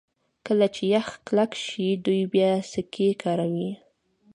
[0.45, 3.69] کله چې یخ کلک شي دوی بیا سکي کاروي